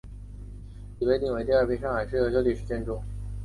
[0.97, 2.99] 已被定为第二批上海市优秀历史建筑。